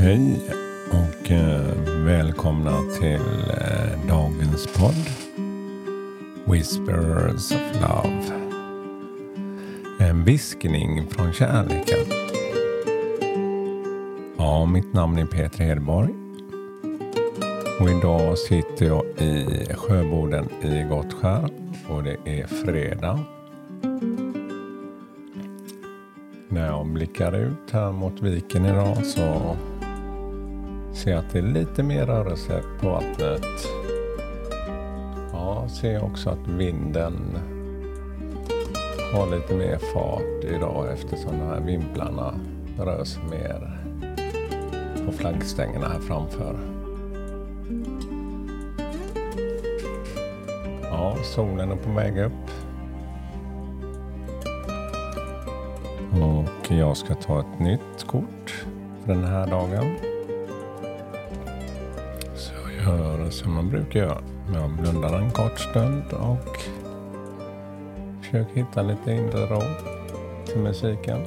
[0.00, 0.40] Hej
[0.90, 5.10] och eh, välkomna till eh, dagens podd
[6.44, 8.22] Whispers of Love.
[9.98, 11.98] En viskning från kärleken.
[14.38, 16.14] Ja, mitt namn är Peter Hedborg.
[17.80, 21.50] Och idag sitter jag i Sjöboden i Gottskär
[21.88, 23.18] och det är fredag.
[26.48, 29.56] När jag blickar ut här mot viken idag så
[30.98, 33.68] ser att det är lite mer rörelse på vattnet.
[35.32, 37.38] Ja, ser också att vinden
[39.14, 42.34] har lite mer fart idag eftersom de här vimplarna
[42.78, 43.80] rör sig mer
[45.06, 46.58] på flaggstängerna här framför.
[50.82, 52.50] Ja, solen är på väg upp.
[56.22, 58.64] Och jag ska ta ett nytt kort
[59.04, 60.07] för den här dagen.
[62.84, 64.22] Så gör som man brukar göra.
[64.54, 66.58] Jag blundar en kort stund och
[68.22, 69.62] försöker hitta lite inre ro
[70.46, 71.18] till musiken.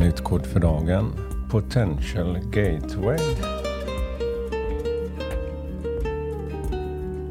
[0.00, 1.12] Nytt kort för dagen.
[1.50, 3.18] Potential Gateway.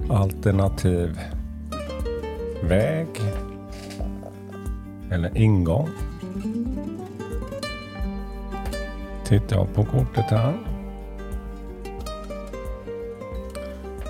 [0.10, 1.20] Alternativ
[2.64, 3.08] väg.
[5.12, 5.90] Eller ingång.
[9.26, 10.54] Tittar jag på kortet här.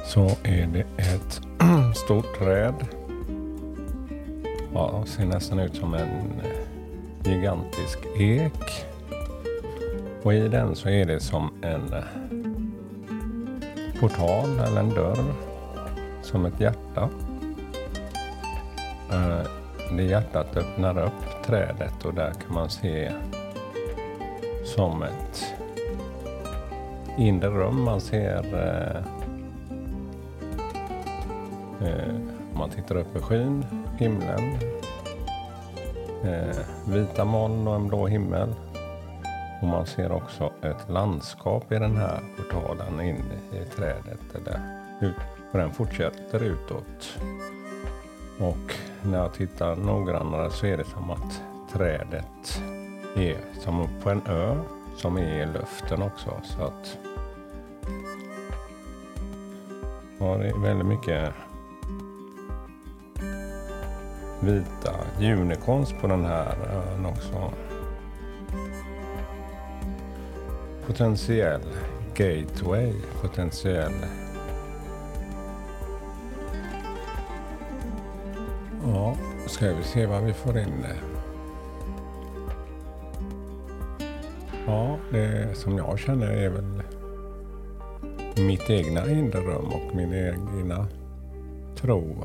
[0.06, 1.42] Så är det ett
[1.96, 2.76] stort träd.
[4.74, 6.10] Ja, ser nästan ut som en
[6.44, 6.59] eh,
[7.30, 8.86] gigantisk ek.
[10.24, 12.04] Och i den så är det som en eh,
[14.00, 15.34] portal eller en dörr.
[16.22, 17.10] Som ett hjärta.
[19.12, 19.42] Eh,
[19.98, 23.12] det hjärtat öppnar upp trädet och där kan man se
[24.66, 25.54] som ett
[27.18, 27.84] inre rum.
[27.84, 29.04] Man ser eh,
[32.54, 33.66] om man tittar upp i skyn,
[33.98, 34.60] himlen,
[36.24, 36.58] eh,
[36.88, 38.56] vita moln och en blå himmel.
[39.62, 44.36] Och man ser också ett landskap i den här portalen in i trädet.
[44.36, 44.60] Eller
[45.02, 45.16] ut,
[45.52, 47.20] och den fortsätter utåt.
[48.40, 51.42] Och när jag tittar noggrannare så är det som att
[51.74, 52.62] trädet
[53.16, 54.56] är som på en ö
[54.98, 56.32] som är i luften också.
[56.44, 56.98] Så att
[60.20, 61.34] ja, det är väldigt mycket
[64.42, 67.54] vita unicorns på den här ön också.
[70.88, 71.62] Potentiell
[72.16, 74.06] gateway, potentiell.
[78.86, 79.16] Ja,
[79.48, 80.86] ska vi se vad vi får in.
[84.66, 86.84] Ja, det som jag känner är väl
[88.38, 90.88] mitt egna inre rum och min egna
[91.76, 92.16] tro.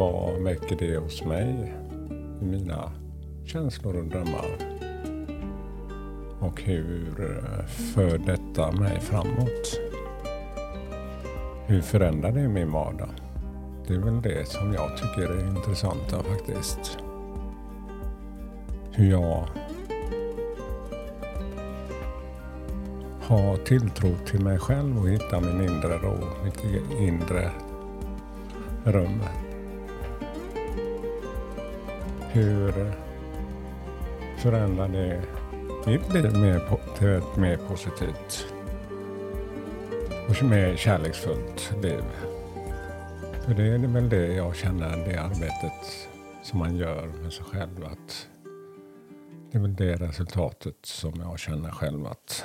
[0.00, 1.74] Vad väcker det hos mig
[2.40, 2.92] i mina
[3.44, 4.46] känslor och drömmar?
[6.38, 9.80] Och hur eh, för detta mig framåt?
[11.66, 13.08] Hur förändrar det min vardag?
[13.86, 16.98] Det är väl det som jag tycker är intressanta faktiskt.
[18.92, 19.48] Hur jag
[23.22, 26.64] har tilltro till mig själv och hitta min inre ro, mitt
[27.00, 27.50] inre
[28.84, 29.20] rum.
[32.32, 32.92] Hur
[34.38, 35.22] förändrar det
[35.86, 38.46] mitt liv mer till ett mer positivt
[40.28, 42.02] och mer kärleksfullt liv?
[43.44, 46.08] För det är väl det jag känner, det arbetet
[46.42, 47.84] som man gör med sig själv.
[47.84, 48.28] Att
[49.50, 52.44] det är väl det resultatet som jag känner själv att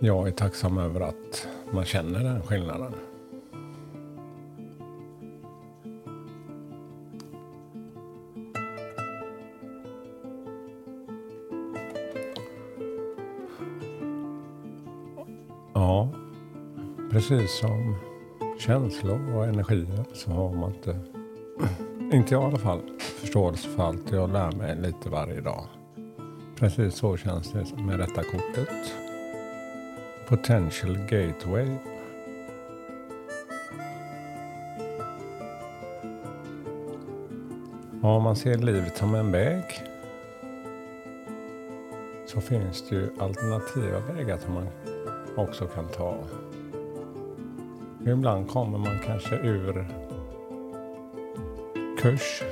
[0.00, 3.07] jag är tacksam över att man känner den skillnaden.
[17.18, 17.96] Precis som
[18.58, 20.98] känslor och energier så har man inte,
[22.16, 24.12] inte jag i alla fall, förståelse för allt.
[24.12, 25.64] Jag lär mig lite varje dag.
[26.56, 28.94] Precis så känns det med detta kortet.
[30.28, 31.68] Potential Gateway.
[38.02, 39.64] Ja, man ser livet som en väg
[42.26, 44.68] så finns det ju alternativa vägar som man
[45.36, 46.16] också kan ta.
[48.12, 49.86] Ibland kommer man kanske ur
[52.02, 52.42] kurs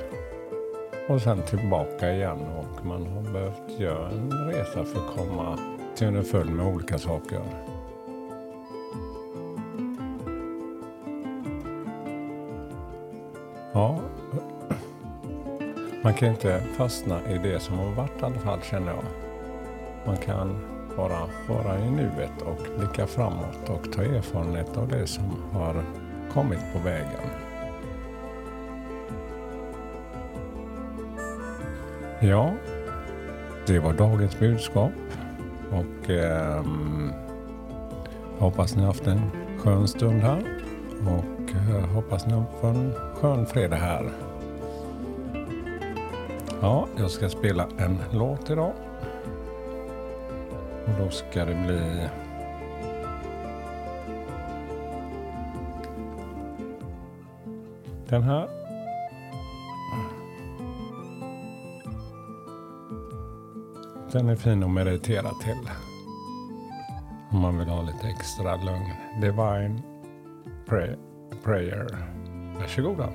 [1.09, 5.59] och sen tillbaka igen och man har behövt göra en resa för att komma
[5.95, 7.41] till underföljd med olika saker.
[13.73, 13.99] Ja,
[16.03, 19.03] man kan inte fastna i det som har varit i alla fall känner jag.
[20.05, 25.23] Man kan bara vara i nuet och blicka framåt och ta erfarenhet av det som
[25.51, 25.83] har
[26.33, 27.21] kommit på vägen.
[32.21, 32.53] Ja,
[33.67, 34.91] det var dagens budskap
[35.71, 36.65] och eh,
[38.39, 39.21] hoppas ni har haft en
[39.57, 40.63] skön stund här
[41.01, 44.11] och eh, hoppas ni har en skön fredag här.
[46.61, 48.73] Ja, jag ska spela en låt idag.
[50.87, 52.09] Och då ska det bli
[58.09, 58.47] den här.
[64.11, 65.69] Den är fin att meditera till.
[67.31, 68.91] Om man vill ha lite extra lugn.
[69.21, 69.81] Divine
[70.65, 70.95] pray
[71.43, 71.87] Prayer.
[72.59, 73.09] Varsågoda.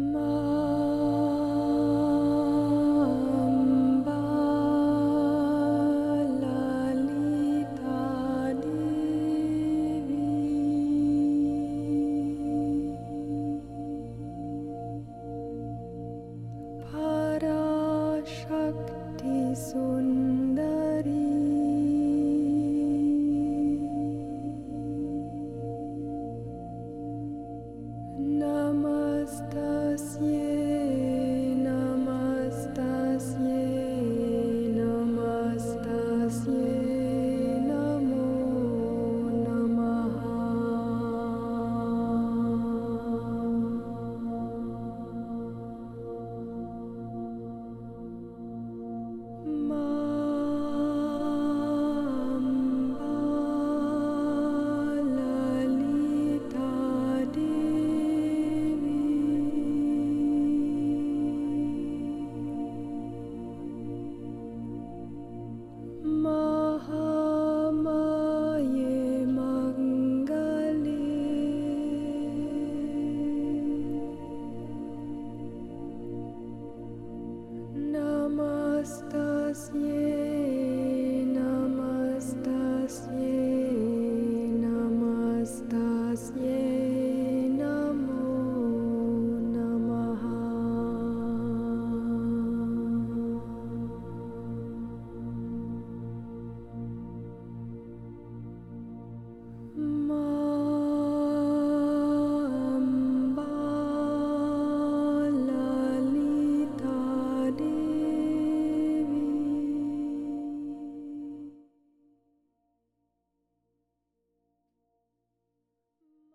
[0.00, 0.29] my